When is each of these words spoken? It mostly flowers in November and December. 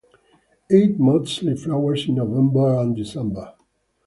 It 0.67 0.99
mostly 0.99 1.55
flowers 1.55 2.09
in 2.09 2.15
November 2.15 2.75
and 2.79 2.95
December. 2.95 3.53